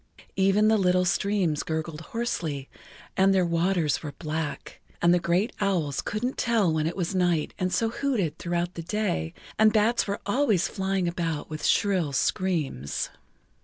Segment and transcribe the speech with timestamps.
[0.35, 2.67] Even the little streams gurgled hoarsely
[3.15, 7.53] and their waters were black, and the great owls couldn't tell when it was night
[7.59, 13.11] and so hooted throughout the day, and bats were always flying about with shrill screams.